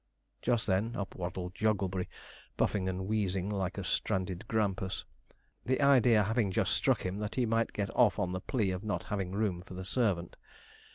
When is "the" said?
5.63-5.79, 8.31-8.41, 9.75-9.85